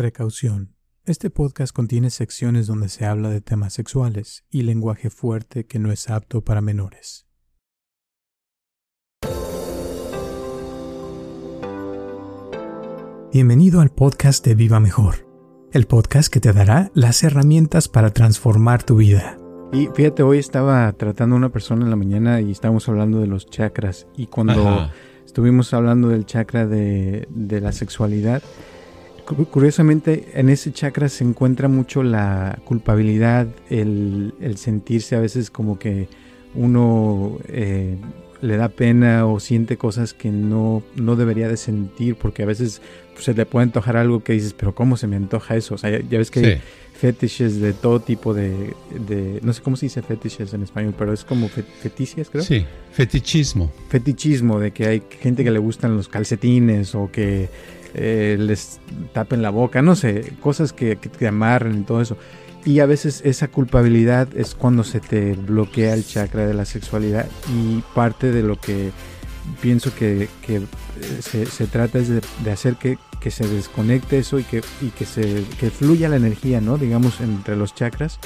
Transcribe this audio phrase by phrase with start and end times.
[0.00, 0.76] Precaución.
[1.04, 5.92] Este podcast contiene secciones donde se habla de temas sexuales y lenguaje fuerte que no
[5.92, 7.26] es apto para menores.
[13.30, 15.28] Bienvenido al podcast de Viva Mejor,
[15.70, 19.36] el podcast que te dará las herramientas para transformar tu vida.
[19.70, 23.26] Y fíjate, hoy estaba tratando a una persona en la mañana y estábamos hablando de
[23.26, 24.06] los chakras.
[24.16, 24.92] Y cuando Ajá.
[25.26, 28.42] estuvimos hablando del chakra de, de la sexualidad,
[29.36, 35.78] curiosamente en ese chakra se encuentra mucho la culpabilidad, el, el sentirse a veces como
[35.78, 36.08] que
[36.54, 37.96] uno eh,
[38.42, 42.80] le da pena o siente cosas que no, no debería de sentir porque a veces
[43.12, 45.74] pues, se le puede antojar algo que dices, pero ¿cómo se me antoja eso?
[45.74, 46.60] O sea, ya, ya ves que hay Sí.
[46.94, 48.74] fetishes de todo tipo de,
[49.08, 52.42] de- no sé cómo se dice fetishes en español, pero es como fe- feticias, creo.
[52.42, 53.70] Sí, fetichismo.
[53.88, 57.48] Fetichismo, de que hay gente que le gustan los calcetines o que
[57.94, 58.80] eh, les
[59.12, 62.16] tapen la boca, no sé, cosas que, que te amarren y todo eso.
[62.64, 67.26] Y a veces esa culpabilidad es cuando se te bloquea el chakra de la sexualidad
[67.48, 68.90] y parte de lo que
[69.62, 74.38] pienso que, que, eh, se, trata es de, de hacer que, que se desconecte eso
[74.38, 76.76] y que, y que, se, que fluya la energía, ¿no?
[76.76, 78.18] Digamos, entre los chakras.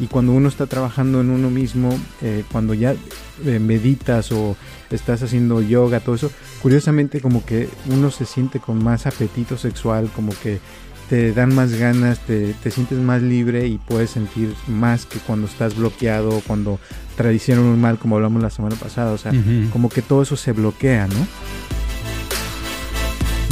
[0.00, 2.94] Y cuando uno está trabajando en uno mismo, eh, cuando ya
[3.44, 4.56] eh, meditas o
[4.90, 6.30] estás haciendo yoga, todo eso,
[6.62, 10.60] curiosamente como que uno se siente con más apetito sexual, como que
[11.08, 15.46] te dan más ganas, te, te sientes más libre y puedes sentir más que cuando
[15.46, 16.78] estás bloqueado, cuando
[17.16, 19.12] te hicieron un mal, como hablamos la semana pasada.
[19.12, 19.32] O sea,
[19.72, 21.26] como que todo eso se bloquea, ¿no?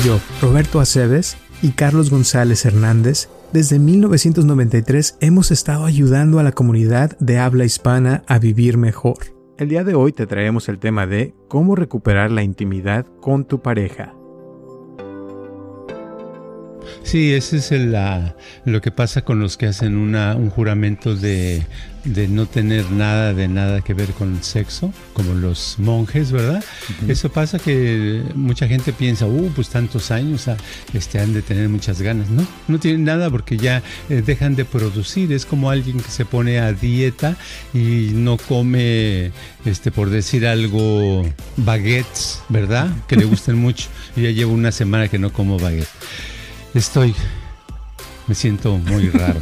[0.04, 7.16] Yo, Roberto Aceves y Carlos González Hernández, desde 1993 hemos estado ayudando a la comunidad
[7.20, 9.16] de habla hispana a vivir mejor.
[9.56, 13.62] El día de hoy te traemos el tema de cómo recuperar la intimidad con tu
[13.62, 14.14] pareja.
[17.02, 21.16] Sí, ese es el, la- lo que pasa con los que hacen una, un juramento
[21.16, 21.62] de,
[22.06, 26.64] de no tener nada de nada que ver con el sexo, como los monjes, ¿verdad?
[27.08, 30.56] Eso pasa que mucha gente piensa, uh, pues tantos años ah,
[30.94, 32.30] este, han de tener muchas ganas.
[32.30, 35.32] No, no tienen nada porque ya eh, dejan de producir.
[35.32, 37.36] Es como alguien que se pone a dieta
[37.74, 39.32] y no come,
[39.64, 41.24] este, por decir algo,
[41.56, 42.88] baguettes, ¿verdad?
[43.08, 43.88] Que le gusten mucho.
[44.14, 45.88] Y ya llevo una semana que no como baguette.
[46.74, 47.14] Estoy.
[48.26, 49.40] Me siento muy raro.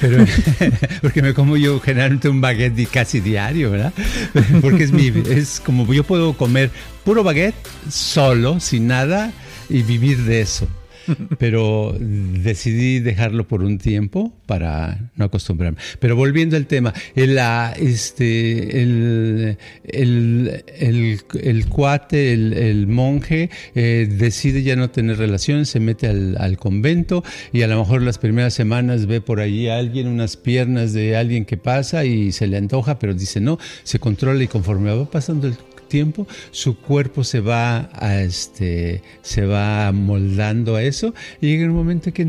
[0.00, 0.24] Pero
[1.02, 3.92] porque me como yo generalmente un baguette casi diario, ¿verdad?
[4.62, 6.70] Porque es mi es como yo puedo comer
[7.04, 7.54] puro baguette
[7.90, 9.32] solo, sin nada
[9.68, 10.66] y vivir de eso.
[11.38, 15.78] Pero decidí dejarlo por un tiempo para no acostumbrarme.
[15.98, 24.08] Pero volviendo al tema, el, ah, este, el, el, el- el cuate, el, monje, eh,
[24.10, 28.18] decide ya no tener relaciones, se mete al, al convento y a lo mejor las
[28.18, 32.46] primeras semanas ve por allí a alguien, unas piernas de alguien que pasa y se
[32.46, 35.54] le antoja, pero dice no, se controla y conforme va pasando el
[35.92, 41.76] tiempo, su cuerpo se va a este, se va moldando a eso y llega un
[41.76, 42.26] momento que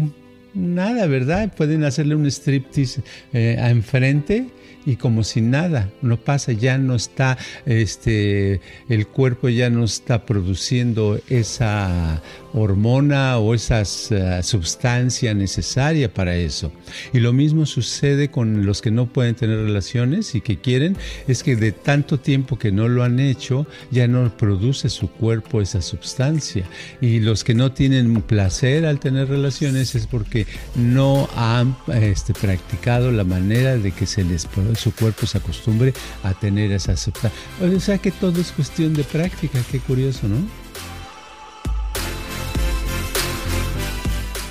[0.54, 1.54] nada, ¿verdad?
[1.56, 3.02] Pueden hacerle un striptease
[3.34, 4.48] eh, a enfrente
[4.86, 8.60] y como si nada, no pasa, ya no está, este,
[8.90, 12.22] el cuerpo ya no está produciendo esa
[12.54, 16.72] hormona o esa eh, sustancia necesaria para eso.
[17.14, 20.98] Y lo mismo sucede con los que no pueden tener relaciones y que quieren,
[21.28, 25.62] es que de tanto tiempo que no lo han hecho, ya no produce su cuerpo
[25.62, 26.66] esa sustancia.
[27.02, 30.43] Y los que no tienen placer al tener relaciones es porque
[30.76, 35.94] no han este, practicado la manera de que se les su cuerpo se acostumbre
[36.24, 37.32] a tener esa sustancia.
[37.62, 40.38] O sea que todo es cuestión de práctica, qué curioso, ¿no?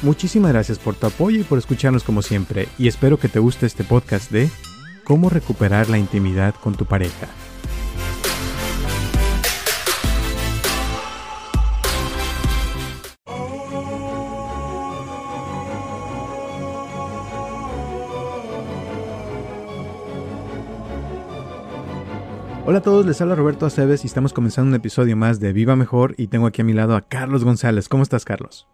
[0.03, 2.69] Muchísimas gracias por tu apoyo y por escucharnos como siempre.
[2.76, 4.50] Y espero que te guste este podcast de
[5.04, 7.28] cómo recuperar la intimidad con tu pareja.
[22.64, 25.74] Hola a todos, les habla Roberto Aceves y estamos comenzando un episodio más de Viva
[25.74, 27.88] Mejor y tengo aquí a mi lado a Carlos González.
[27.88, 28.68] ¿Cómo estás, Carlos?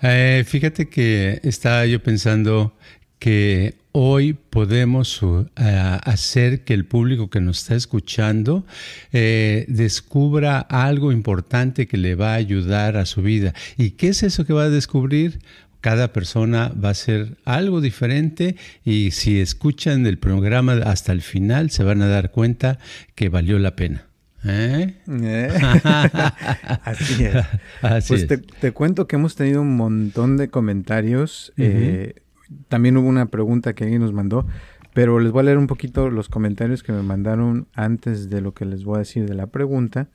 [0.00, 2.72] Eh, fíjate que estaba yo pensando
[3.18, 8.64] que hoy podemos uh, hacer que el público que nos está escuchando
[9.12, 13.52] eh, descubra algo importante que le va a ayudar a su vida.
[13.76, 15.40] ¿Y qué es eso que va a descubrir?
[15.80, 21.70] Cada persona va a ser algo diferente y si escuchan el programa hasta el final
[21.70, 22.78] se van a dar cuenta
[23.14, 24.06] que valió la pena.
[24.44, 24.94] ¿Eh?
[26.84, 27.46] Así es.
[28.08, 31.52] pues Te, cuento que hemos tenido un montón de comentarios.
[31.56, 32.14] Eh,
[32.68, 34.46] también hubo una pregunta que alguien nos mandó,
[34.94, 38.54] pero les voy a leer un poquito los comentarios que me mandaron antes de lo
[38.54, 40.08] que les voy a decir de la pregunta.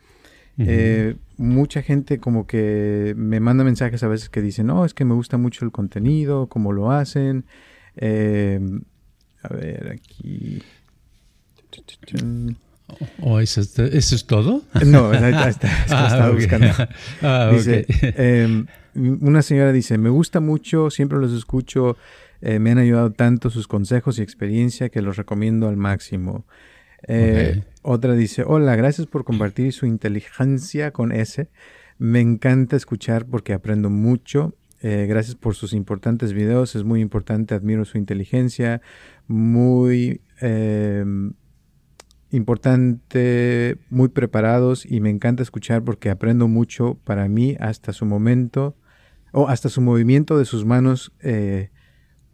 [0.57, 5.05] Eh, mucha gente como que me manda mensajes a veces que dicen, no, es que
[5.05, 7.45] me gusta mucho el contenido, cómo lo hacen.
[7.97, 10.61] a ver, aquí.
[13.21, 14.63] ¿O eso, es todo?
[14.85, 16.67] No, está, está, ah, buscando.
[17.21, 21.97] Ah, dice, em, una señora dice, me gusta mucho, siempre los escucho,
[22.41, 26.45] eh, me han ayudado tanto sus consejos y experiencia que los recomiendo al máximo.
[27.07, 31.49] Eh, otra dice, hola, gracias por compartir su inteligencia con S.
[31.97, 34.55] Me encanta escuchar porque aprendo mucho.
[34.81, 38.81] Eh, gracias por sus importantes videos, es muy importante, admiro su inteligencia,
[39.27, 41.33] muy em,
[42.29, 48.75] importante, muy preparados y me encanta escuchar porque aprendo mucho para mí hasta su momento
[49.31, 51.69] o hasta su movimiento de sus manos eh,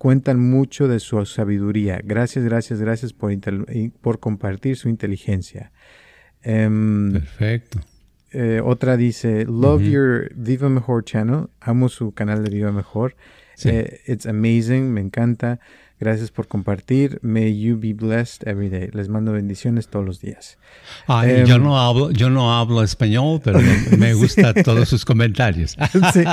[0.01, 2.01] cuentan mucho de su sabiduría.
[2.03, 3.31] Gracias, gracias, gracias por,
[4.01, 5.71] por compartir su inteligencia.
[6.42, 7.81] Em, Perfecto.
[8.31, 11.50] Eh, otra dice, love your Viva Mejor channel.
[11.59, 13.15] Amo su canal de Viva Mejor.
[13.63, 15.59] Eh, it's amazing, me encanta.
[16.01, 17.19] Gracias por compartir.
[17.21, 18.89] May you be blessed every day.
[18.92, 20.57] Les mando bendiciones todos los días.
[21.07, 23.59] yo em, no hablo, yo no hablo español, pero
[24.00, 25.77] me gustan todos sus comentarios.
[26.13, 26.24] sí.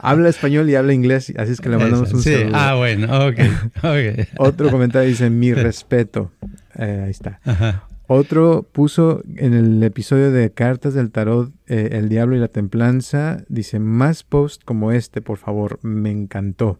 [0.00, 2.36] Habla español y habla inglés, así es que le mandamos un sí.
[2.52, 3.38] Ah, bueno, ok.
[3.78, 4.28] okay.
[4.38, 6.30] Otro comentario dice mi respeto.
[6.76, 7.40] Eh, ahí está.
[8.06, 13.42] Otro puso en el episodio de Cartas del Tarot, eh, El Diablo y la Templanza,
[13.48, 16.78] dice, más post como este, por favor, me encantó.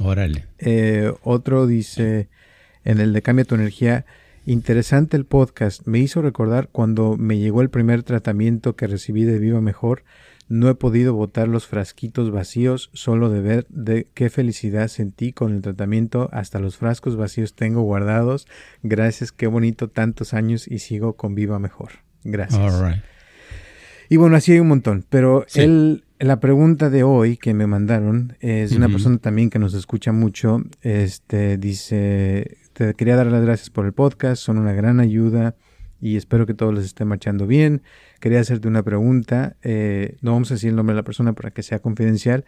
[0.00, 0.46] Órale.
[0.58, 2.28] Eh, otro dice,
[2.84, 4.06] en el de Cambia tu energía,
[4.46, 5.86] interesante el podcast.
[5.86, 10.04] Me hizo recordar cuando me llegó el primer tratamiento que recibí de Viva Mejor.
[10.48, 15.54] No he podido botar los frasquitos vacíos, solo de ver de qué felicidad sentí con
[15.54, 16.28] el tratamiento.
[16.32, 18.46] Hasta los frascos vacíos tengo guardados.
[18.82, 21.92] Gracias, qué bonito tantos años y sigo con Viva Mejor.
[22.24, 23.02] Gracias.
[24.12, 28.36] Y bueno, así hay un montón, pero él la pregunta de hoy que me mandaron
[28.40, 30.62] es de una persona también que nos escucha mucho.
[30.82, 35.56] Este dice: Te quería dar las gracias por el podcast, son una gran ayuda
[35.98, 37.80] y espero que todo les esté marchando bien.
[38.20, 39.56] Quería hacerte una pregunta.
[39.62, 42.44] Eh, no vamos a decir el nombre de la persona para que sea confidencial,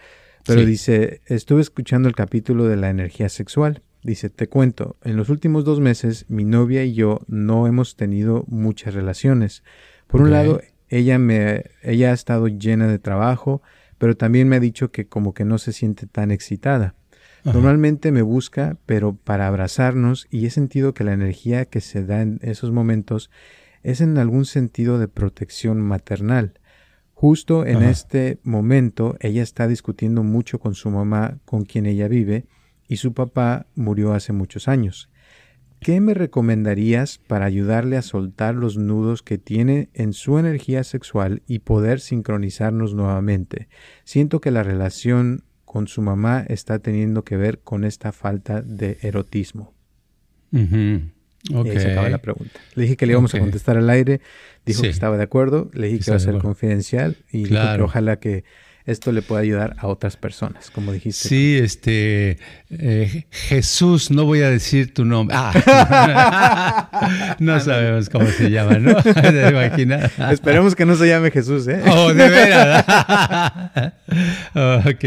[0.47, 3.81] pero dice: Estuve escuchando el capítulo de la energía sexual.
[4.03, 8.45] Dice: Te cuento, en los últimos dos meses mi novia y yo no hemos tenido
[8.49, 9.63] muchas relaciones.
[10.07, 10.61] Por un lado,
[10.97, 13.63] ella, me, ella ha estado llena de trabajo,
[13.99, 16.95] pero también me ha dicho que como que no se siente tan excitada.
[17.45, 22.23] Normalmente me busca, pero para abrazarnos y he sentido que la energía que se da
[22.23, 23.31] en esos momentos
[23.83, 26.55] es en algún sentido de protección maternal.
[27.13, 32.47] Justo en este momento ella está discutiendo mucho con su mamá con quien ella vive
[32.89, 35.11] y su papá murió hace muchos años.
[35.81, 41.43] ¿Qué me recomendarías para ayudarle a soltar los nudos que tiene en su energía sexual
[41.47, 43.69] y poder sincronizarnos nuevamente?
[44.05, 48.99] Siento que la relación con su mamá está teniendo que ver con esta falta de
[49.03, 49.75] erotismo.
[50.53, 51.03] Okay.
[51.51, 52.59] Y ahí se acaba la pregunta.
[52.75, 54.21] Le dije que le íbamos a contestar al aire,
[54.65, 58.19] dijo que estaba de acuerdo, le dije que iba a ser confidencial y que ojalá
[58.19, 58.45] que
[58.87, 61.29] esto le puede ayudar a otras personas, como dijiste.
[61.29, 62.39] Sí, este
[62.71, 65.35] eh, Jesús, no voy a decir tu nombre.
[65.39, 68.99] Ah, no sabemos cómo se llama, ¿no?
[70.31, 71.83] Esperemos que no se llame Jesús, ¿eh?
[71.89, 72.85] Oh, de veras.
[74.87, 75.05] ok.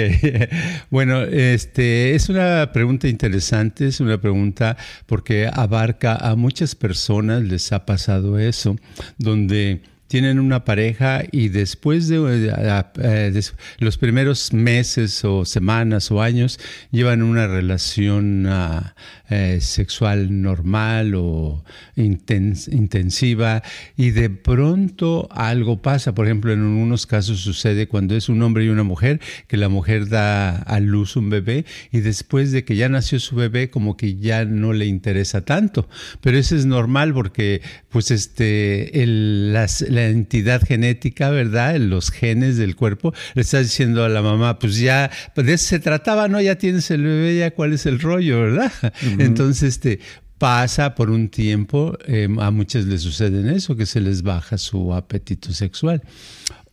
[0.90, 4.75] Bueno, este es una pregunta interesante, es una pregunta
[5.06, 8.75] porque abarca a muchas personas, les ha pasado eso,
[9.18, 13.42] donde tienen una pareja y después de, eh, eh,
[13.80, 16.60] los primeros meses o semanas o años
[16.92, 18.96] llevan una relación ah,
[19.30, 21.66] eh, sexual normal o
[21.98, 23.62] intensiva
[23.98, 26.16] y de pronto algo pasa.
[26.16, 29.68] Por ejemplo, en unos casos sucede cuando es un hombre y una mujer que la
[29.68, 33.98] mujer da a luz un bebé y después de que ya nació su bebé como
[33.98, 35.90] que ya no le interesa tanto.
[36.22, 41.77] Pero eso es normal porque pues este las, la entidad genética, ¿verdad?
[41.77, 45.80] Los genes del cuerpo le está diciendo a la mamá, pues ya de eso se
[45.80, 46.39] trataba, ¿no?
[46.39, 48.72] Ya tienes el bebé, ya cuál es el rollo, ¿verdad?
[49.20, 50.00] Entonces, este,
[50.38, 54.94] pasa por un tiempo, em, a muchas les sucede eso, que se les baja su
[54.94, 56.01] apetito sexual.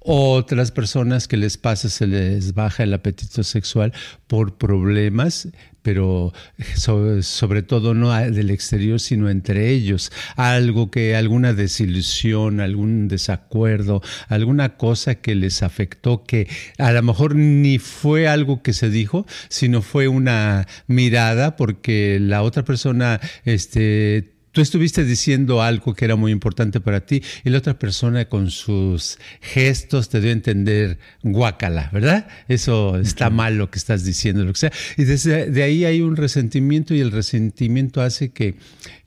[0.06, 3.94] Otras personas que les pasa se les baja el apetito sexual
[4.26, 5.48] por problemas,
[5.80, 6.34] pero
[6.76, 10.12] sobre, todo no del exterior, sino entre ellos.
[10.36, 17.34] Algo que, alguna desilusión, algún desacuerdo, alguna cosa que les afectó, que a lo mejor
[17.34, 24.33] ni fue algo que se dijo, sino fue una mirada porque la otra persona este,
[24.54, 28.50] tú estuviste diciendo algo que era muy importante para ti y la otra persona con
[28.50, 32.28] sus gestos te dio a entender guácala, ¿verdad?
[32.46, 34.72] Eso está mal lo que estás diciendo, lo que sea.
[34.96, 38.54] Y desde de ahí hay un resentimiento y el resentimiento hace que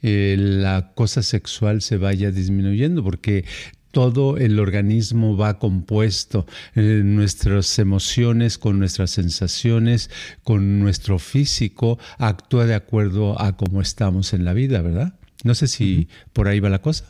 [0.02, 3.46] eh, la cosa sexual se vaya disminuyendo porque
[3.92, 10.10] todo el organismo va compuesto, eh, nuestras emociones con nuestras sensaciones,
[10.44, 15.17] con nuestro físico, actúa de acuerdo a cómo estamos en la vida, ¿verdad?
[15.44, 17.06] No sé si por ahí va la cosa.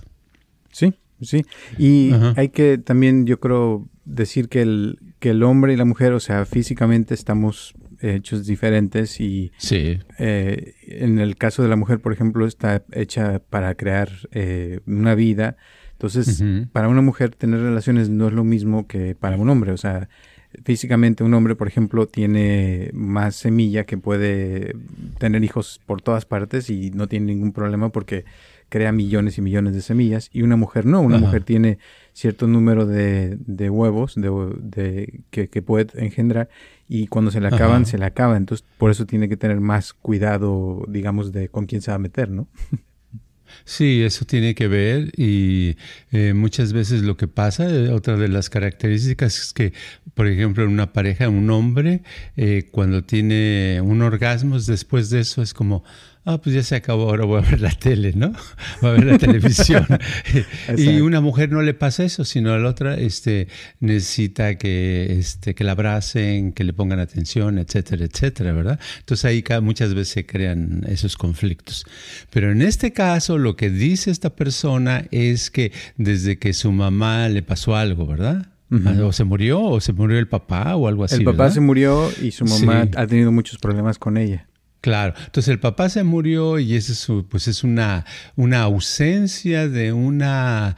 [0.72, 1.46] Sí, sí.
[1.78, 6.14] Y hay que también, yo creo, decir que el, que el hombre y la mujer,
[6.14, 10.00] o sea, físicamente estamos hechos diferentes y sí.
[10.20, 15.16] Eh, en el caso de la mujer, por ejemplo, está hecha para crear eh, una
[15.16, 15.58] vida.
[15.94, 16.44] Entonces,
[16.74, 19.72] para una mujer tener relaciones no es lo mismo que para un hombre.
[19.72, 20.10] O sea,
[20.64, 24.76] físicamente un hombre, por ejemplo, tiene más semilla que puede
[25.18, 28.26] tener hijos por todas partes y no tiene ningún problema porque
[28.70, 31.78] crea millones y millones de semillas y una mujer no, una mujer tiene
[32.14, 33.38] cierto número de,
[33.70, 36.50] huevos de, que, puede engendrar
[36.90, 38.38] y cuando se le acaban, se le acaba.
[38.38, 42.00] Entonces, por eso tiene que tener más cuidado, digamos, de con quién se va a
[42.00, 42.48] meter, ¿no?
[43.66, 45.78] Sí, eso tiene que ver y
[46.12, 49.74] eh, muchas veces lo que pasa, eh, otra de las características es que,
[50.14, 52.02] por ejemplo, en una pareja, un hombre,
[52.36, 55.84] eh, cuando tiene un orgasmo, después de eso es como,
[56.28, 58.34] ah, pues ya se acabó, ahora voy a ver la tele, ¿no?
[58.82, 59.88] Voy a ver la televisión.
[60.78, 63.48] y una mujer no le pasa eso, sino a la otra este,
[63.80, 68.80] necesita que, este, que la abracen, que le pongan atención, etcétera, etcétera, ¿verdad?
[69.00, 71.86] Entonces ahí muchas veces se crean esos conflictos.
[72.30, 77.30] Pero en este caso, lo que dice esta persona es que desde que su mamá
[77.30, 78.48] le pasó algo, ¿verdad?
[78.70, 81.16] O se murió, o se murió el papá, o algo así.
[81.16, 84.46] El papá se murió y su mamá ha tenido muchos problemas con ella.
[84.82, 88.06] Claro, entonces el papá se murió y ese es, pues es una,
[88.36, 90.78] una ausencia de una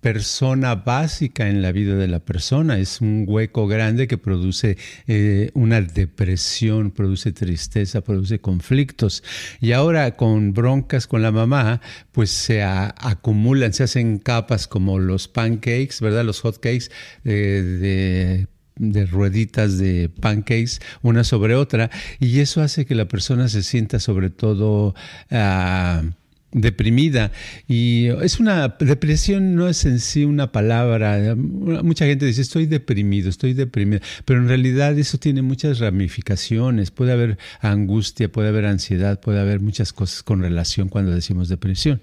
[0.00, 2.78] persona básica en la vida de la persona.
[2.78, 4.76] Es un hueco grande que produce
[5.06, 9.22] eh, una depresión, produce tristeza, produce conflictos.
[9.60, 11.80] Y ahora con broncas con la mamá,
[12.12, 16.24] pues se acumulan, se hacen capas como los pancakes, ¿verdad?
[16.24, 16.90] Los hotcakes
[17.24, 18.46] eh, de
[18.78, 24.00] de rueditas de pancakes una sobre otra y eso hace que la persona se sienta
[24.00, 24.94] sobre todo
[25.30, 26.02] ah,
[26.52, 27.30] deprimida.
[27.66, 31.34] Y es una depresión no es en sí una palabra.
[31.36, 36.90] Mucha gente dice estoy deprimido estoy deprimido pero en realidad eso tiene muchas ramificaciones.
[36.90, 42.00] Puede haber angustia puede haber ansiedad puede haber muchas cosas con relación cuando decimos depresión.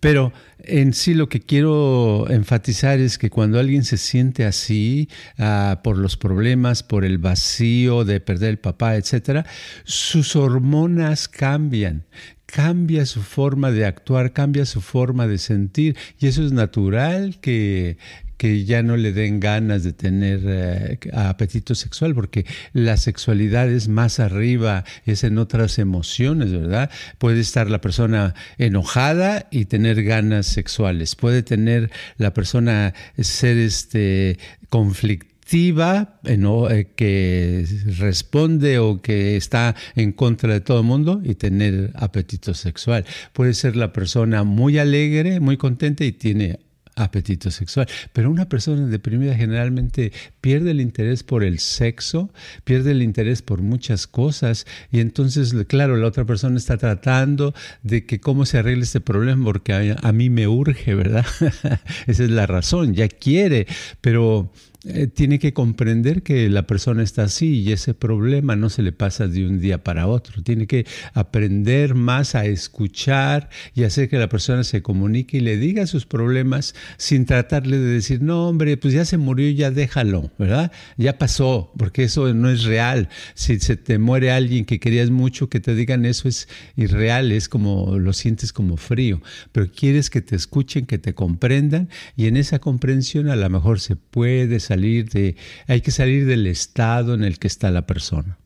[0.00, 0.32] Pero
[0.64, 5.08] en sí lo que quiero enfatizar es que cuando alguien se siente así
[5.38, 9.46] ah, por los problemas, por el vacío de perder el papá, etcétera,
[9.84, 12.04] sus hormonas cambian
[12.52, 17.96] cambia su forma de actuar, cambia su forma de sentir y eso es natural que,
[18.36, 22.44] que ya no le den ganas de tener eh, apetito sexual, porque
[22.74, 26.90] la sexualidad es más arriba, es en otras emociones, ¿verdad?
[27.16, 34.38] Puede estar la persona enojada y tener ganas sexuales, puede tener la persona ser este
[34.68, 37.66] conflictiva, eh, que
[37.98, 43.04] responde o que está en contra de todo el mundo y tener apetito sexual.
[43.32, 46.58] Puede ser la persona muy alegre, muy contenta y tiene
[46.96, 47.86] apetito sexual.
[48.12, 52.30] Pero una persona deprimida generalmente pierde el interés por el sexo,
[52.64, 58.04] pierde el interés por muchas cosas y entonces, claro, la otra persona está tratando de
[58.04, 61.26] que cómo se arregle este problema porque a, a mí me urge, ¿verdad?
[62.06, 63.66] Esa es la razón, ya quiere,
[64.00, 64.50] pero
[64.84, 68.90] eh, tiene que comprender que la persona está así y ese problema no se le
[68.90, 70.42] pasa de un día para otro.
[70.42, 75.56] Tiene que aprender más a escuchar y hacer que la persona se comunique y le
[75.56, 80.32] diga sus problemas sin tratarle de decir, no, hombre, pues ya se murió, ya déjalo,
[80.36, 80.72] ¿verdad?
[80.96, 83.08] Ya pasó, porque eso no es real.
[83.34, 87.48] Si se te muere alguien que querías mucho, que te digan eso es irreal, es
[87.48, 89.22] como lo sientes como frío,
[89.52, 93.78] pero quieres que te escuchen, que te comprendan y en esa comprensión a lo mejor
[93.78, 95.36] se puede de,
[95.66, 98.38] hay que salir del estado en el que está la persona.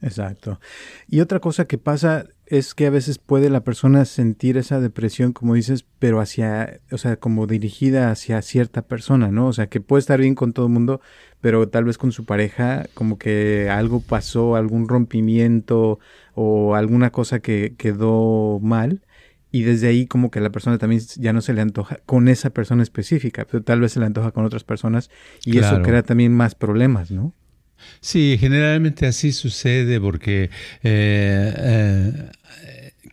[0.00, 0.60] Exacto.
[1.08, 5.32] Y otra cosa que pasa es que a veces puede la persona sentir esa depresión,
[5.32, 9.48] como dices, pero hacia, o sea, como dirigida hacia cierta persona, ¿no?
[9.48, 11.00] O sea, que puede estar bien con todo el mundo,
[11.40, 15.98] pero tal vez con su pareja, como que algo pasó, algún rompimiento
[16.34, 19.02] o alguna cosa que quedó mal.
[19.50, 22.50] Y desde ahí como que la persona también ya no se le antoja con esa
[22.50, 25.10] persona específica, pero tal vez se le antoja con otras personas
[25.44, 27.34] y eso crea también más problemas, ¿no?
[28.00, 30.50] Sí, generalmente así sucede porque
[30.82, 32.30] eh, eh,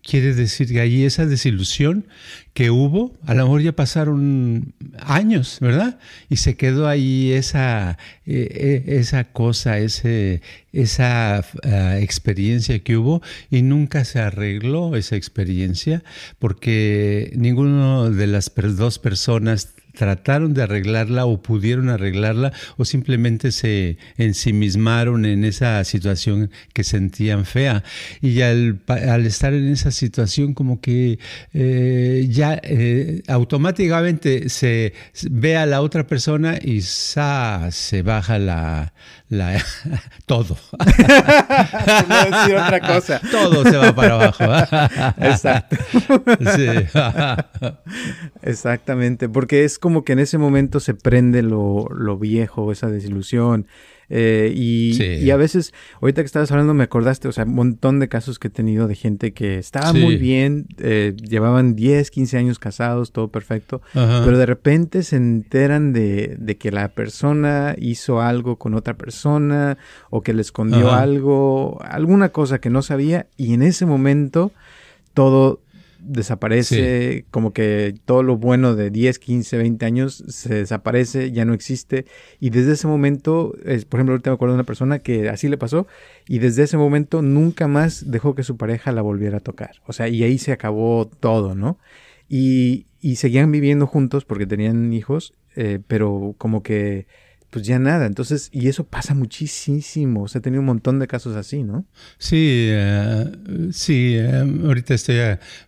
[0.06, 2.06] quiere decir que ahí esa desilusión
[2.54, 6.00] que hubo, a lo mejor ya pasaron años, ¿verdad?
[6.30, 7.98] Y se quedó ahí esa,
[8.28, 11.44] eh, esa cosa, ese, esa
[12.00, 16.04] experiencia que hubo y nunca se arregló esa experiencia
[16.38, 23.98] porque ninguno de las dos personas trataron de arreglarla o pudieron arreglarla o simplemente se
[24.18, 27.84] ensimismaron en esa situación que sentían fea.
[28.22, 28.82] Y al,
[29.26, 31.20] estar en esa situación como que
[31.54, 34.94] eh, ya eh, automáticamente se
[35.30, 38.94] ve a la otra persona y se baja la,
[39.30, 39.64] la
[40.26, 40.58] todo.
[42.08, 43.22] no decir otra cosa.
[43.32, 44.44] Todo se va para abajo.
[45.18, 45.78] Exacto.
[48.42, 53.68] Exactamente, porque es como que en ese momento se prende lo, lo viejo, esa desilusión,
[54.10, 58.10] eh, y, a veces, ahorita que estabas hablando, me acordaste, o sea, un montón de
[58.10, 62.58] casos que he tenido de gente que estaba muy bien, eh, llevaban 10, 15 años
[62.58, 68.56] casados, todo perfecto, pero de repente se enteran de, de, que la persona hizo algo
[68.56, 69.78] con otra persona
[70.10, 74.52] o que le escondió algo, alguna cosa que no sabía, y en ese momento
[75.14, 75.60] todo
[76.06, 81.54] desaparece, como que todo lo bueno de 10, 15, 20 años se desaparece, ya no
[81.54, 82.06] existe.
[82.40, 85.48] Y desde ese momento, es, por ejemplo, ahorita me acuerdo de una persona que así
[85.48, 85.88] le pasó,
[86.28, 89.82] y desde ese momento nunca más dejó que su pareja la volviera a tocar.
[89.86, 91.78] O sea, y ahí se acabó todo, ¿no?
[92.30, 97.08] Y, y seguían viviendo juntos porque tenían hijos, eh, pero como que
[97.56, 98.06] pues ya nada.
[98.06, 100.24] Entonces, y eso pasa muchísimo.
[100.24, 101.86] O sea, he tenido un montón de casos así, ¿no?
[102.18, 103.32] Sí, eh,
[103.72, 104.18] sí.
[104.18, 105.20] Eh, ahorita estoy,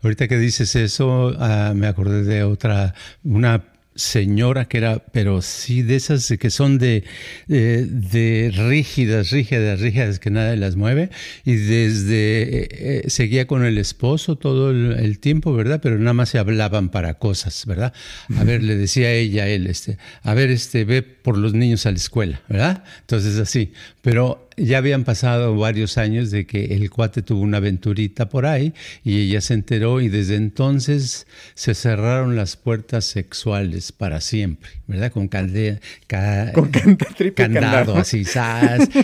[0.03, 3.63] ahorita que dices eso, ah, me acordé de otra, una
[3.97, 7.03] señora que era, pero sí de esas que son de,
[7.47, 11.09] de, rígidas, rígidas, rígidas, que nada las mueve,
[11.43, 15.79] y desde eh, eh, seguía con el esposo todo el, tiempo, ¿verdad?
[15.81, 17.91] Pero nada más se hablaban para cosas, ¿verdad?
[18.37, 21.85] A ver, le decía ella a él, este, a ver, este, ve por los niños
[21.87, 22.83] a la escuela, ¿verdad?
[23.01, 28.27] Entonces así, pero ya habían pasado varios años de que el cuate tuvo una aventurita
[28.27, 34.19] por ahí y ella se enteró y desde entonces se cerraron las puertas sexuales para
[34.19, 35.11] siempre, ¿verdad?
[35.11, 35.79] Con, calde,
[36.53, 36.71] Con
[37.35, 38.23] candado, así,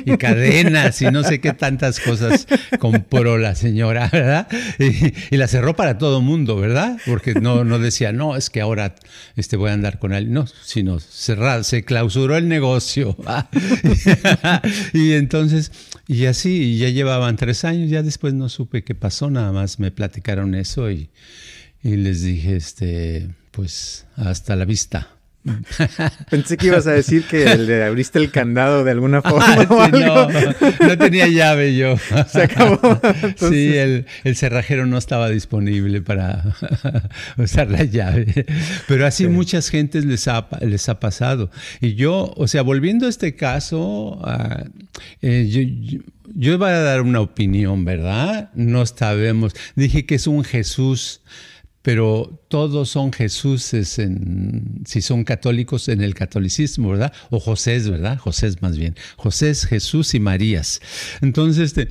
[0.06, 2.48] y cadenas y no sé qué tantas cosas
[2.80, 4.48] compró la señora, ¿verdad?
[4.80, 6.98] Y, la cerró para todo mundo, ¿verdad?
[7.06, 8.96] Porque no, no decía, no, es que ahora
[9.36, 13.16] este, voy a andar con él, no, sino cerrar, se clausuró el negocio.
[14.94, 15.72] y entonces entonces,
[16.08, 19.92] y así, ya llevaban tres años, ya después no supe qué pasó, nada más me
[19.92, 21.10] platicaron eso y,
[21.84, 25.10] y les dije, este, pues, hasta la vista.
[26.30, 29.90] Pensé que ibas a decir que le abriste el candado de alguna forma.
[29.92, 30.28] no,
[30.88, 31.96] no tenía llave yo.
[32.28, 32.80] Se acabó.
[33.38, 36.44] Sí, el, cerrajero no estaba disponible para
[37.38, 38.46] usar la llave.
[38.88, 41.52] Pero así muchas gentes les ha, les ha pasado.
[41.82, 44.64] Y yo, o sea, volviendo a este caso, ah,
[45.22, 46.02] eh, yo,
[46.36, 48.50] yo voy a dar una opinión, ¿verdad?
[48.56, 49.54] No sabemos.
[49.76, 51.22] Dije que es un Jesús
[51.84, 57.14] pero todos son Jesuses en, si son católicos en el catolicismo, ¿verdad?
[57.30, 58.18] O José, ¿verdad?
[58.18, 58.96] José más bien.
[59.18, 60.82] José, Jesús y Marías.
[61.22, 61.90] Entonces, este,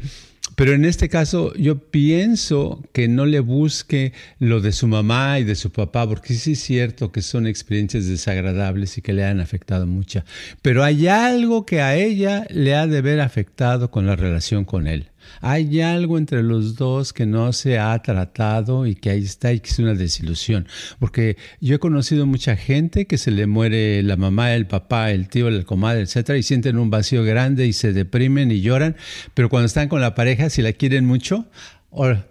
[0.56, 5.44] pero en este caso yo pienso que no le busque lo de su mamá y
[5.44, 9.40] de su papá, porque sí es cierto que son experiencias desagradables y que le han
[9.40, 10.24] afectado mucho.
[10.62, 14.86] Pero hay algo que a ella le ha de haber afectado con la relación con
[14.86, 15.11] él.
[15.40, 19.60] Hay algo entre los dos que no se ha tratado y que ahí está y
[19.60, 20.66] que es una desilusión.
[20.98, 25.28] Porque yo he conocido mucha gente que se le muere la mamá, el papá, el
[25.28, 28.96] tío, el comadre, etcétera, y sienten un vacío grande y se deprimen y lloran.
[29.34, 31.46] Pero cuando están con la pareja, si la quieren mucho,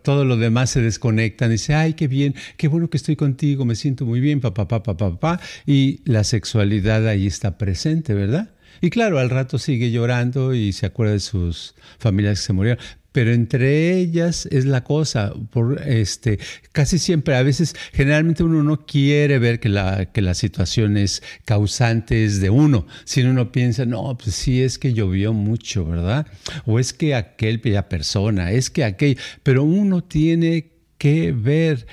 [0.03, 1.51] todo lo demás se desconectan.
[1.51, 4.97] Dice, ay, qué bien, qué bueno que estoy contigo, me siento muy bien, papá, papá,
[4.97, 5.43] papá, papá.
[5.65, 8.49] Y la sexualidad ahí está presente, ¿verdad?
[8.79, 12.83] Y claro, al rato sigue llorando y se acuerda de sus familias que se murieron.
[13.11, 16.39] pero entre ellas es la cosa, por este,
[16.71, 21.21] casi siempre, a veces, generalmente uno no quiere ver que la, que la situación es
[21.43, 26.25] causante de uno, sino uno piensa, no, pues sí, es que llovió mucho, ¿verdad?
[26.65, 31.87] O es que aquella persona, es que aquel, pero uno tiene que ver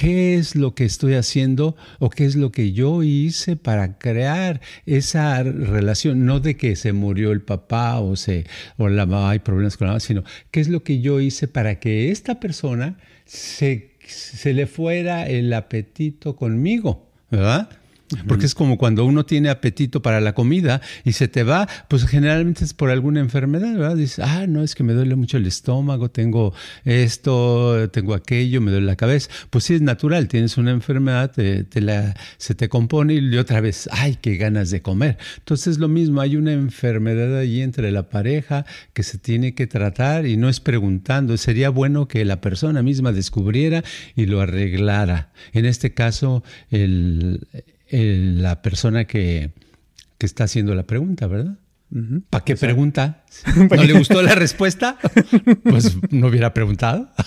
[0.00, 4.62] qué es lo que estoy haciendo o qué es lo que yo hice para crear
[4.86, 8.46] esa relación, no de que se murió el papá o, se,
[8.78, 11.48] o la mamá hay problemas con la mamá, sino qué es lo que yo hice
[11.48, 17.68] para que esta persona se, se le fuera el apetito conmigo, ¿verdad?
[18.26, 22.04] Porque es como cuando uno tiene apetito para la comida y se te va, pues
[22.06, 23.96] generalmente es por alguna enfermedad, ¿verdad?
[23.96, 26.52] Dices, ah, no, es que me duele mucho el estómago, tengo
[26.84, 29.30] esto, tengo aquello, me duele la cabeza.
[29.50, 33.88] Pues sí, es natural, tienes una enfermedad, te, la, se te compone y otra vez,
[33.92, 35.16] ay, qué ganas de comer.
[35.38, 40.26] Entonces lo mismo, hay una enfermedad allí entre la pareja que se tiene que tratar
[40.26, 41.36] y no es preguntando.
[41.36, 43.84] Sería bueno que la persona misma descubriera
[44.16, 45.32] y lo arreglara.
[45.52, 47.46] En este caso, el
[47.90, 49.50] la persona que,
[50.18, 51.56] que, está haciendo la pregunta, ¿verdad?
[52.30, 53.24] ¿Para qué pregunta?
[53.56, 54.96] ¿No le gustó la respuesta?
[55.64, 57.10] Pues no hubiera preguntado.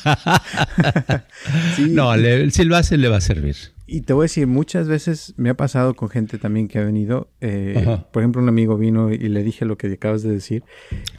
[1.89, 2.13] No,
[2.52, 3.72] si lo hace, le va a servir.
[3.85, 6.85] Y te voy a decir, muchas veces me ha pasado con gente también que ha
[6.85, 7.29] venido.
[7.41, 10.63] Eh, por ejemplo, un amigo vino y le dije lo que acabas de decir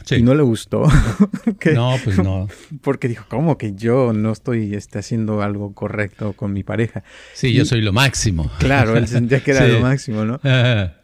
[0.09, 0.83] y no le gustó.
[1.75, 2.47] no, pues no.
[2.81, 7.03] Porque dijo, ¿cómo que yo no estoy este, haciendo algo correcto con mi pareja?
[7.33, 8.49] Sí, yo soy lo máximo.
[8.57, 10.39] Claro, él sentía que era lo máximo, ¿no?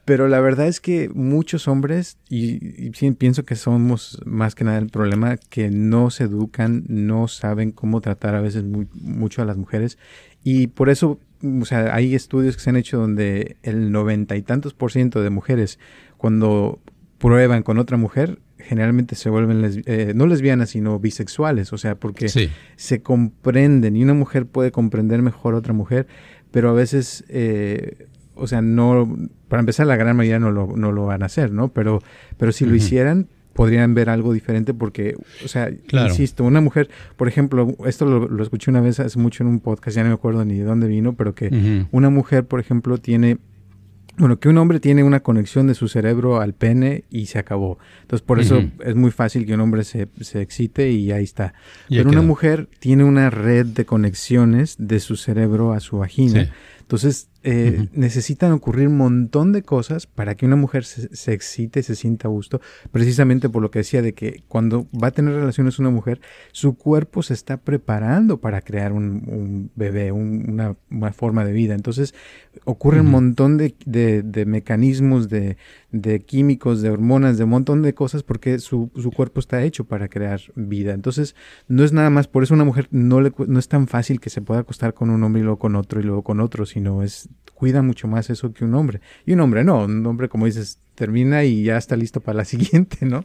[0.03, 4.79] Pero la verdad es que muchos hombres, y, y pienso que somos más que nada
[4.79, 9.57] el problema, que no se educan, no saben cómo tratar a veces mucho a las
[9.57, 9.99] mujeres.
[10.43, 14.41] Y por eso o sea, hay estudios que se han hecho donde el noventa y
[14.41, 15.79] tantos por ciento de mujeres,
[16.17, 16.79] cuando
[17.17, 22.29] prueban con otra mujer, generalmente se vuelven eh, no lesbianas, sino bisexuales, o sea, porque
[22.75, 26.07] se comprenden y una mujer puede comprender mejor a otra mujer,
[26.51, 30.91] pero a veces, eh, o sea, no, para empezar, la gran mayoría no lo, no
[30.91, 31.69] lo van a hacer, ¿no?
[31.69, 32.01] Pero,
[32.37, 37.27] pero si lo hicieran, podrían ver algo diferente porque, o sea, insisto, una mujer, por
[37.27, 40.45] ejemplo, esto lo, escuché una vez hace mucho en un podcast, ya no me acuerdo
[40.45, 43.37] ni de dónde vino, pero que una mujer, por ejemplo, tiene,
[44.17, 47.77] bueno, que un hombre tiene una conexión de su cerebro al pene y se acabó.
[48.01, 51.53] Entonces, por eso es muy fácil que un hombre se, se excite y ahí está.
[51.89, 56.51] pero una mujer tiene una red de conexiones de su cerebro a su vagina.
[56.79, 61.81] Entonces, eh, necesitan ocurrir un montón de cosas para que una mujer se, se, excite,
[61.81, 65.33] se sienta a gusto, precisamente por lo que decía de que cuando va a tener
[65.33, 70.75] relaciones una mujer, su cuerpo se está preparando para crear un, bebé, una,
[71.13, 71.73] forma de vida.
[71.73, 72.13] Entonces,
[72.63, 75.57] ocurre un montón de, de, mecanismos, de,
[75.91, 79.85] de, químicos, de hormonas, de un montón de cosas porque su, su, cuerpo está hecho
[79.85, 80.93] para crear vida.
[80.93, 81.35] Entonces,
[81.67, 84.29] no es nada más, por eso una mujer no, le, no es tan fácil que
[84.29, 87.03] se pueda acostar con un hombre y luego con otro y luego con otro, sino
[87.03, 89.01] es cuida mucho más eso que un hombre.
[89.25, 92.45] Y un hombre no, un hombre como dices, termina y ya está listo para la
[92.53, 93.23] siguiente, ¿no?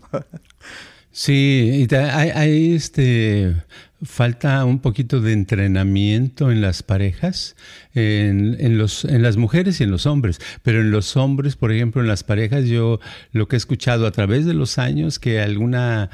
[1.11, 3.57] sí, hay, este
[4.03, 7.57] falta un poquito de entrenamiento en las parejas,
[7.95, 11.73] en, en, los, en las mujeres y en los hombres, pero en los hombres, por
[11.73, 13.01] ejemplo, en las parejas, yo
[13.33, 16.11] lo que he escuchado a través de los años, que alguna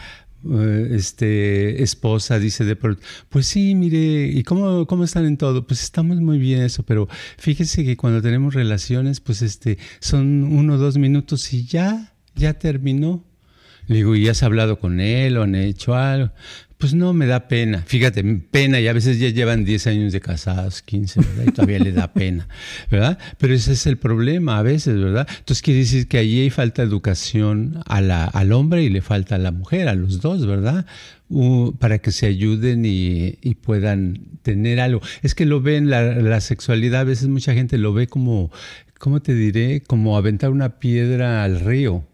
[0.51, 5.67] eh, este, esposa dice de pues sí, mire, ¿y cómo, cómo están en todo?
[5.67, 10.75] Pues estamos muy bien eso, pero fíjese que cuando tenemos relaciones, pues este, son uno
[10.75, 13.25] o dos minutos y ya, ya terminó.
[13.87, 16.33] Le digo, ¿y has hablado con él o han hecho algo?
[16.83, 17.85] Pues no, me da pena.
[17.87, 21.45] Fíjate, pena, y a veces ya llevan 10 años de casados, 15, ¿verdad?
[21.47, 22.49] Y todavía le da pena,
[22.91, 23.21] ¿verdad?
[23.39, 25.29] Pero ese es el problema a veces, ¿verdad?
[25.31, 29.01] Entonces quiere decir que allí hay falta de educación a la, al hombre y le
[29.01, 30.85] falta a la mujer, a los dos, ¿verdad?
[31.79, 35.03] para que se ayuden y, y, puedan tener algo.
[35.23, 38.51] Es que lo ven, la, la sexualidad, a veces mucha gente lo ve como,
[38.99, 39.83] ¿cómo te diré?
[39.83, 42.05] Como aventar una piedra al río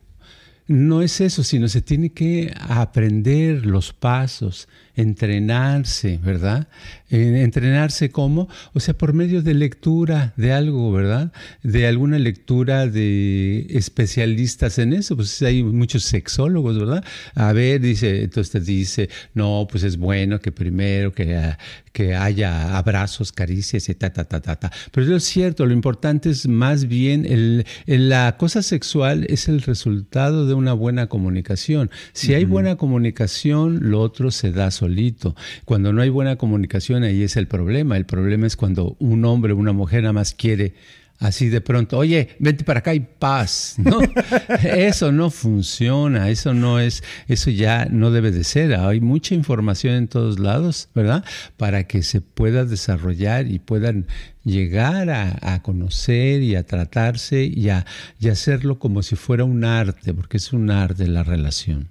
[0.68, 6.68] no es eso, sino se tiene que aprender los pasos, entrenarse, ¿verdad?
[7.10, 8.48] entrenarse cómo?
[8.74, 11.32] O sea, por medio de lectura de algo, ¿verdad?
[11.62, 15.16] De alguna lectura de especialistas en eso.
[15.16, 17.04] Pues hay muchos sexólogos, ¿verdad?
[17.34, 21.54] A ver, dice, entonces te dice, no, pues es bueno que primero que,
[21.92, 24.70] que haya abrazos, caricias y ta, ta, ta, ta, ta.
[24.92, 30.46] Pero es cierto, lo importante es más bien el, la cosa sexual es el resultado
[30.46, 31.90] de una buena comunicación.
[32.12, 35.36] Si hay buena comunicación, lo otro se da solito.
[35.64, 37.96] Cuando no hay buena comunicación, ahí es el problema.
[37.96, 40.74] El problema es cuando un hombre o una mujer nada más quiere
[41.18, 44.00] así de pronto, oye, vente para acá y paz, ¿no?
[44.62, 48.74] eso no funciona, eso no es, eso ya no debe de ser.
[48.74, 51.24] Hay mucha información en todos lados, ¿verdad?
[51.56, 54.06] Para que se pueda desarrollar y puedan
[54.44, 57.84] llegar a, conocer y a tratarse y a
[58.30, 61.88] hacerlo como si fuera un arte, porque es un arte la relación.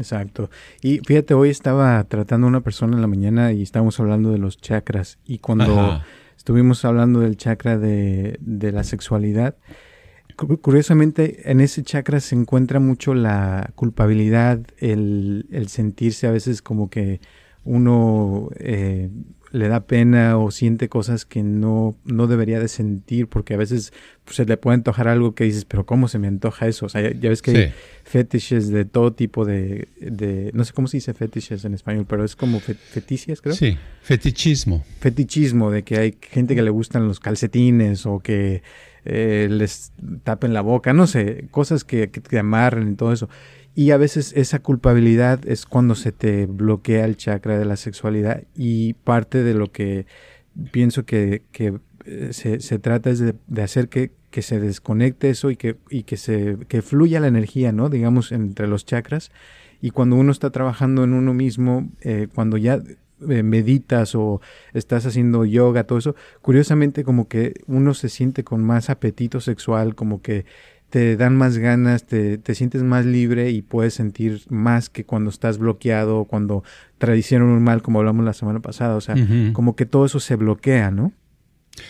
[0.00, 0.48] Exacto.
[0.80, 4.38] Y fíjate, hoy estaba tratando a una persona en la mañana y estábamos hablando de
[4.38, 5.18] los chakras.
[5.26, 6.00] Y cuando
[6.38, 9.56] estuvimos hablando del chakra de, de la sexualidad,
[10.62, 16.88] curiosamente en ese chakra se encuentra mucho la culpabilidad, el, el sentirse a veces como
[16.88, 17.20] que
[17.64, 19.10] uno eh,
[19.52, 23.92] le da pena o siente cosas que no, no debería de sentir, porque a veces
[24.24, 26.86] pues, se le puede antojar algo que dices, pero ¿cómo se me antoja eso?
[26.86, 27.72] O sea, ya, ves que hay
[28.04, 32.24] fetiches de todo tipo de, de, no sé cómo se dice fetiches en español, pero
[32.24, 33.54] es como feticias, creo.
[33.54, 34.84] Sí, fetichismo.
[35.00, 38.62] Fetichismo, de que hay gente que le gustan los calcetines o que
[39.04, 43.28] eh, les tapen la boca, no sé, cosas que, que, que amarren y todo eso.
[43.74, 48.42] Y a veces esa culpabilidad es cuando se te bloquea el chakra de la sexualidad
[48.54, 50.06] y parte de lo que
[50.72, 51.42] pienso que,
[52.04, 54.10] eh, se, trata es de, hacer que,
[54.42, 57.88] se desconecte eso y que, y que, se, que fluya la energía, ¿no?
[57.88, 59.30] Digamos, entre los chakras.
[59.80, 62.82] Y cuando uno está trabajando en uno mismo, eh, cuando ya
[63.28, 64.40] eh, meditas o
[64.72, 69.94] estás haciendo yoga, todo eso, curiosamente como que uno se siente con más apetito sexual,
[69.94, 70.44] como que
[70.90, 75.30] te dan más ganas, te, te, sientes más libre y puedes sentir más que cuando
[75.30, 76.64] estás bloqueado, cuando
[76.98, 78.96] tradición mal, como hablamos la semana pasada.
[78.96, 79.14] O sea,
[79.52, 81.12] como que todo eso se bloquea, ¿no?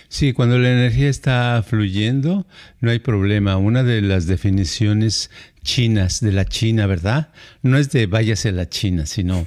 [0.09, 2.47] Sí, cuando la energía está fluyendo,
[2.81, 3.57] no hay problema.
[3.57, 5.31] Una de las definiciones
[5.63, 7.33] chinas de la China, ¿verdad?
[7.63, 9.47] No es de váyase a la China, sino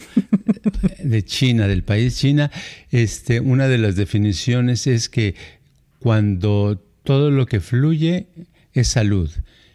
[1.03, 2.51] de China, del país China.
[2.89, 5.35] Este, una de las definiciones es que
[5.99, 8.27] cuando todo lo que fluye
[8.73, 9.29] es salud.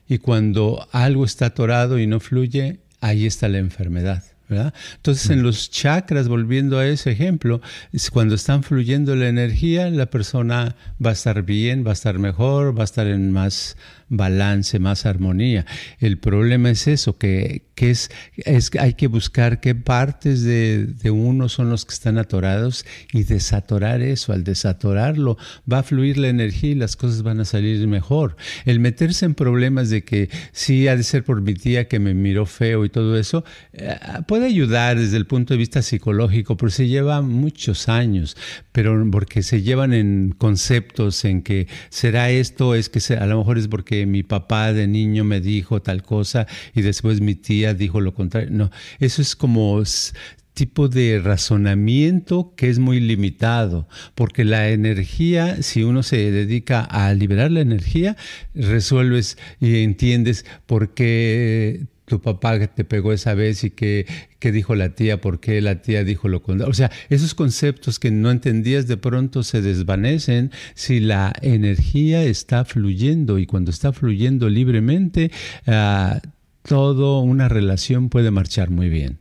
[0.08, 4.24] Y cuando algo está atorado y no fluye, ahí está la enfermedad.
[4.50, 7.60] Entonces, en los chakras, volviendo a ese ejemplo,
[8.12, 12.76] cuando están fluyendo la energía, la persona va a estar bien, va a estar mejor,
[12.76, 13.76] va a estar en más
[14.08, 15.66] balance, más armonía.
[15.98, 21.10] El problema es eso, que, que es, es, hay que buscar qué partes de, de,
[21.10, 24.32] uno son los que están atorados y desatorar eso.
[24.32, 25.36] Al desatorarlo
[25.70, 28.36] va a fluir la energía y las cosas van a salir mejor.
[28.64, 32.14] El meterse en problemas de que sí ha de ser por mi tía que me
[32.14, 36.70] miró feo y todo eso, eh, puede ayudar desde el punto de vista psicológico, pero
[36.70, 38.36] se lleva muchos años,
[38.72, 43.58] pero porque se llevan en conceptos en que será esto, es que a lo mejor
[43.58, 48.00] es porque mi papá de niño me dijo tal cosa y después mi tía dijo
[48.00, 48.50] lo contrario.
[48.50, 49.82] No, eso es como
[50.58, 57.14] tipo de razonamiento que es muy limitado, porque la energía, si uno se dedica a
[57.14, 58.16] liberar la energía,
[58.56, 64.06] resuelves y entiendes por qué tu papá te pegó esa vez y qué,
[64.40, 66.70] dijo la tía, por qué la tía dijo lo contrario.
[66.70, 72.64] O sea, esos conceptos que no entendías de pronto se desvanecen si la energía está
[72.64, 75.30] fluyendo y cuando está fluyendo libremente,
[75.66, 76.18] uh,
[76.62, 79.18] todo una relación puede marchar muy bien.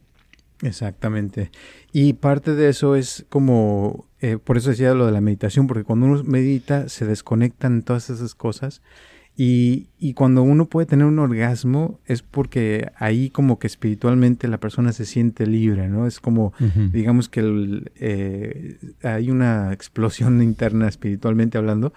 [0.63, 1.51] Exactamente.
[1.93, 5.83] Y parte de eso es como, eh, por eso decía lo de la meditación, porque
[5.83, 8.81] cuando uno medita se desconectan todas esas cosas
[9.39, 14.59] y, y, cuando uno puede tener un orgasmo es porque ahí como que espiritualmente la
[14.59, 16.07] persona se siente libre, ¿no?
[16.07, 16.53] Es como,
[16.91, 21.93] digamos que eh, hay una explosión interna espiritualmente hablando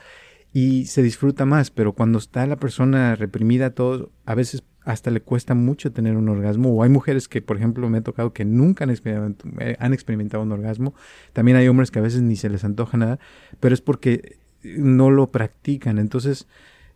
[0.52, 5.22] y se disfruta más, pero cuando está la persona reprimida, todo, a veces hasta le
[5.22, 6.74] cuesta mucho tener un orgasmo.
[6.74, 9.94] O hay mujeres que, por ejemplo, me ha tocado que nunca han experimentado, eh, han
[9.94, 10.94] experimentado un orgasmo.
[11.32, 13.18] También hay hombres que a veces ni se les antoja nada,
[13.60, 15.98] pero es porque no lo practican.
[15.98, 16.46] Entonces,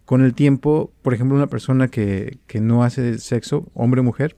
[0.04, 4.36] con el tiempo, por ejemplo, una persona que, que no hace sexo, hombre o mujer,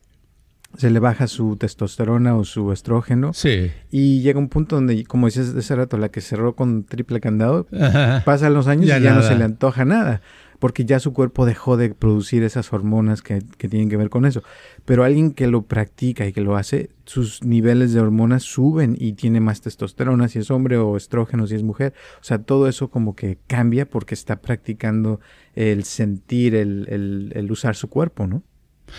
[0.76, 3.32] se le baja su testosterona o su estrógeno.
[3.32, 3.70] Sí.
[3.90, 7.20] Y llega un punto donde, como dices de ese rato, la que cerró con triple
[7.20, 7.66] candado,
[8.24, 10.20] pasan los años y ya no se le antoja nada
[10.58, 14.42] porque ya su cuerpo dejó de producir esas hormonas que, tienen que ver con eso.
[14.84, 19.12] Pero alguien que lo practica y que lo hace, sus niveles de hormonas suben y
[19.12, 21.94] tiene más testosterona si es hombre o estrógeno si es mujer.
[22.20, 25.20] O sea, todo eso como que cambia porque está practicando
[25.54, 28.42] el sentir, el, el, el usar su cuerpo, ¿no?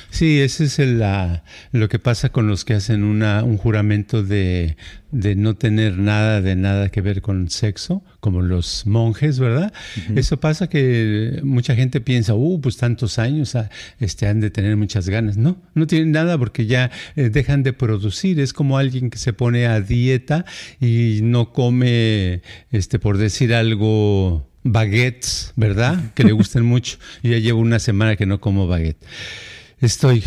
[0.09, 4.77] Sí, ese es la, lo que pasa con los que hacen una, un juramento de,
[5.11, 9.73] de, no tener nada de nada que ver con sexo, como los monjes, ¿verdad?
[10.15, 13.69] Eso pasa que mucha gente piensa, uh, pues tantos años ah,
[13.99, 15.37] este, han de tener muchas ganas.
[15.37, 18.39] No, no tienen nada porque ya eh, dejan de producir.
[18.39, 20.45] Es como alguien que se pone a dieta
[20.79, 26.13] y no come, este, por decir algo, baguettes, ¿verdad?
[26.13, 26.97] Que le gusten mucho.
[27.23, 29.03] Ya llevo una semana que no como baguette.
[29.79, 30.23] Estoy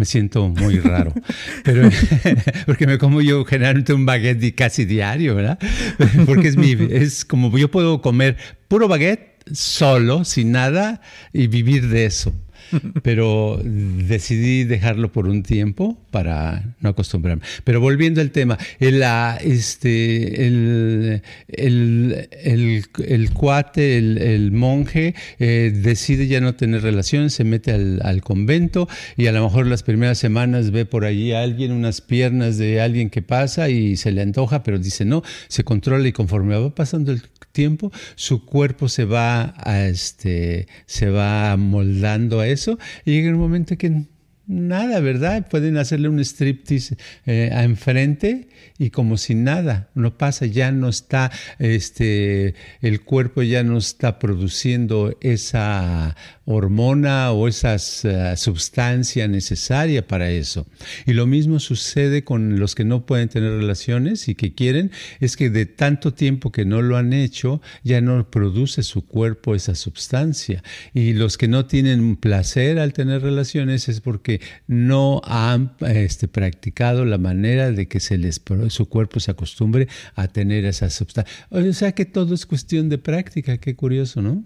[0.00, 1.12] me siento muy raro.
[1.62, 1.90] Pero,
[2.66, 5.58] porque me como yo generalmente un baguette casi diario, ¿verdad?
[6.26, 11.02] Porque es mi, es como yo puedo comer puro baguette solo, sin nada,
[11.34, 12.32] y vivir de eso.
[13.02, 17.42] pero decidí dejarlo por un tiempo para no acostumbrarme.
[17.64, 19.02] Pero volviendo al tema, el,
[19.42, 28.00] este, el, el, cuate, el, monje, eh, decide ya no tener relaciones, se mete al,
[28.02, 32.00] al, convento y a lo mejor las primeras semanas ve por allí a alguien, unas
[32.00, 36.12] piernas de alguien que pasa y se le antoja, pero dice no, se controla y
[36.12, 42.46] conforme va pasando el tiempo, su cuerpo se va, a este, se va moldando a
[42.46, 42.59] eso
[43.04, 44.06] y llega un momento que
[44.50, 45.46] nada, ¿verdad?
[45.48, 50.88] Pueden hacerle un striptease eh, a enfrente y como si nada, no pasa, ya no
[50.88, 56.16] está, este, el cuerpo ya no está produciendo esa
[56.50, 60.66] hormona o esa uh, sustancia necesaria para eso.
[61.06, 65.36] Y lo mismo sucede con los que no pueden tener relaciones y que quieren, es
[65.36, 69.74] que de tanto tiempo que no lo han hecho, ya no produce su cuerpo esa
[69.74, 70.62] sustancia.
[70.92, 77.04] Y los que no tienen placer al tener relaciones es porque no han este, practicado
[77.04, 81.32] la manera de que se les, su cuerpo se acostumbre a tener esa sustancia.
[81.50, 84.44] O sea que todo es cuestión de práctica, qué curioso, ¿no?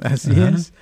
[0.00, 0.74] Así es.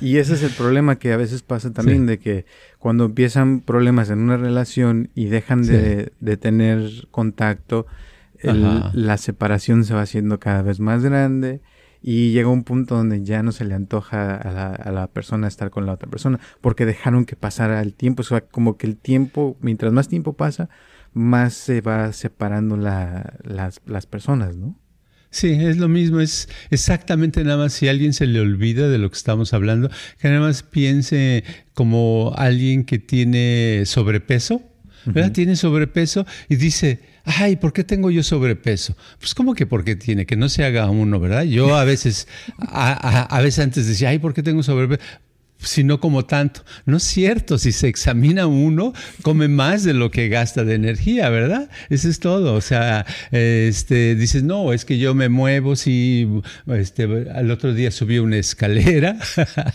[0.00, 2.46] Y ese es el problema que a veces pasa también, de que
[2.78, 7.86] cuando empiezan problemas en una relación y dejan de, tener contacto,
[8.42, 11.60] la separación se va haciendo cada vez más grande
[12.02, 15.48] y llega un punto donde ya no se le antoja a la, a la persona
[15.48, 18.22] estar con la otra persona porque dejaron que pasara el tiempo.
[18.22, 20.70] O sea, como que el tiempo, mientras más tiempo pasa,
[21.12, 24.76] más se va separando la, las, las personas, ¿no?
[25.30, 29.10] Sí, es lo mismo, es exactamente nada más si alguien se le olvida de lo
[29.10, 29.88] que estamos hablando,
[30.18, 34.60] que nada más piense como alguien que tiene sobrepeso,
[35.06, 35.30] ¿verdad?
[35.30, 38.96] Tiene sobrepeso y dice, ay, ¿por qué tengo yo sobrepeso?
[39.18, 41.44] Pues como que porque tiene, que no se haga uno, ¿verdad?
[41.44, 42.26] Yo a veces,
[42.58, 45.00] a, a veces antes decía, ay, ¿por qué tengo sobrepeso?
[45.62, 46.64] Si no como tanto.
[46.86, 48.92] No es cierto, si se examina uno,
[49.22, 51.70] come más de lo que gasta de energía, ¿verdad?
[51.88, 52.54] Eso es todo.
[52.54, 56.28] O sea, este, dices, no, es que yo me muevo, si
[56.68, 59.16] este, al otro día subí una escalera,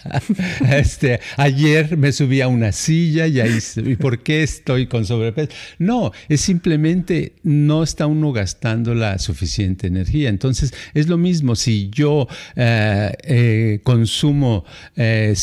[0.70, 5.52] este, ayer me subí a una silla y, ahí, ¿y por qué estoy con sobrepeso?
[5.80, 10.30] No, es simplemente no está uno gastando la suficiente energía.
[10.30, 15.34] Entonces, es lo mismo, si yo eh, eh, consumo eh,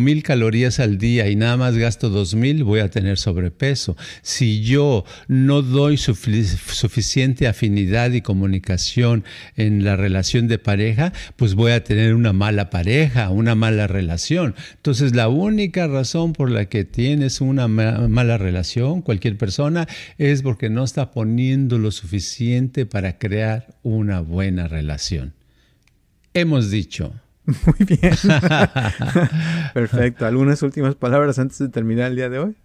[0.00, 3.96] mil calorías al día y nada más gasto mil, voy a tener sobrepeso.
[4.22, 9.24] Si yo no doy suficiente afinidad y comunicación
[9.56, 14.54] en la relación de pareja, pues voy a tener una mala pareja, una mala relación.
[14.76, 19.86] Entonces, la única razón por la que tienes una mala relación, cualquier persona,
[20.18, 25.34] es porque no está poniendo lo suficiente para crear una buena relación.
[26.34, 27.14] Hemos dicho,
[27.66, 28.14] Muy bien.
[29.74, 30.26] Perfecto.
[30.26, 32.56] ¿Algunas últimas palabras antes de terminar el día de hoy?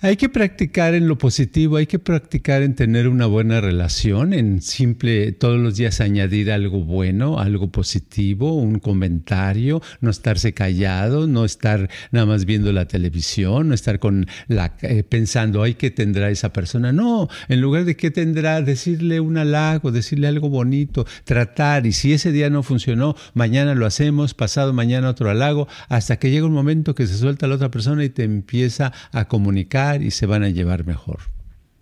[0.00, 4.60] Hay que practicar en lo positivo, hay que practicar en tener una buena relación, en
[4.60, 11.44] simple todos los días añadir algo bueno, algo positivo, un comentario, no estarse callado, no
[11.44, 16.30] estar nada más viendo la televisión, no estar con la eh, pensando, ay, ¿qué tendrá
[16.30, 16.92] esa persona?
[16.92, 22.12] No, en lugar de qué tendrá, decirle un halago, decirle algo bonito, tratar, y si
[22.12, 26.52] ese día no funcionó, mañana lo hacemos, pasado mañana otro halago, hasta que llega un
[26.52, 30.44] momento que se suelta la otra persona y te empieza a comunicar y se van
[30.44, 31.18] a llevar mejor.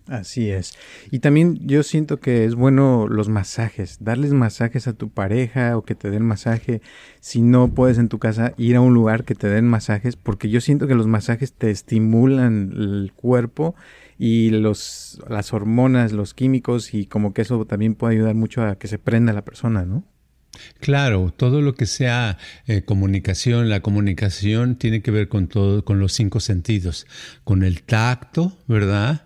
[0.07, 0.73] Así es.
[1.11, 5.83] Y también yo siento que es bueno los masajes, darles masajes a tu pareja o
[5.83, 6.81] que te den masaje.
[7.21, 10.49] Si no puedes en tu casa ir a un lugar que te den masajes, porque
[10.49, 13.75] yo siento que los masajes te estimulan el cuerpo
[14.17, 18.75] y los, las hormonas, los químicos y como que eso también puede ayudar mucho a
[18.75, 20.03] que se prenda la persona, ¿no?
[20.79, 22.37] Claro, todo lo que sea
[22.67, 27.07] eh, comunicación, la comunicación tiene que ver con todo, con los cinco sentidos,
[27.43, 29.25] con el tacto, ¿verdad?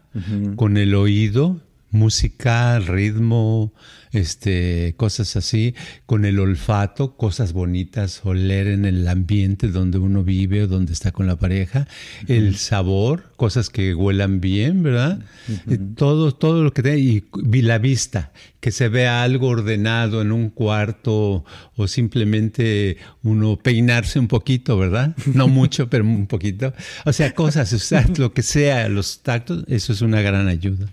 [0.55, 1.61] Con el oído,
[1.91, 3.71] música, ritmo,
[4.11, 10.63] este, cosas así, con el olfato, cosas bonitas, oler en el ambiente donde uno vive
[10.63, 11.87] o donde está con la pareja,
[12.27, 15.19] el sabor, cosas que huelan bien, ¿verdad?
[15.69, 17.23] Eh, todo, todo lo que te, y,
[17.61, 21.43] la vista, que se vea algo ordenado en un cuarto
[21.75, 25.15] o simplemente uno peinarse un poquito, ¿verdad?
[25.33, 26.73] No mucho, pero un poquito.
[27.05, 30.87] O sea, cosas, usar lo que sea, los tactos, eso es una gran ayuda.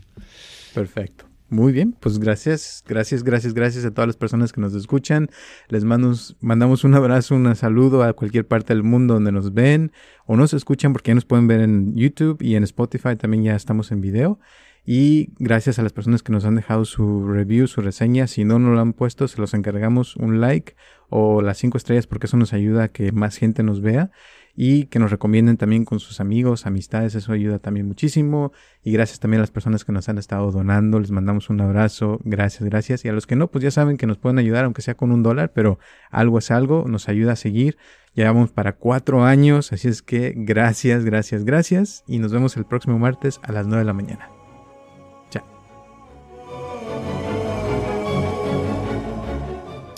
[0.75, 1.34] Perfecto.
[1.55, 5.29] Muy bien, pues gracias, gracias, gracias, gracias a todas las personas que nos escuchan.
[5.69, 9.93] Les mando mandamos un abrazo, un saludo a cualquier parte del mundo donde nos ven
[10.27, 13.55] o nos escuchan porque ya nos pueden ver en YouTube y en Spotify también ya
[13.55, 14.41] estamos en video.
[14.87, 18.27] Y gracias a las personas que nos han dejado su review, su reseña.
[18.27, 20.77] Si no nos lo han puesto, se los encargamos un like
[21.09, 24.11] o las cinco estrellas porque eso nos ayuda a que más gente nos vea
[24.57, 28.53] y que nos recomienden también con sus amigos, amistades, eso ayuda también muchísimo.
[28.83, 32.21] Y gracias también a las personas que nos han estado donando, les mandamos un abrazo,
[32.25, 33.05] gracias, gracias.
[33.05, 35.11] Y a los que no, pues ya saben que nos pueden ayudar, aunque sea con
[35.11, 35.79] un dólar, pero
[36.11, 37.77] algo es algo, nos ayuda a seguir.
[38.15, 42.05] Llevamos para cuatro años, así es que gracias, gracias, gracias.
[42.07, 44.34] Y nos vemos el próximo martes a las nueve de la mañana.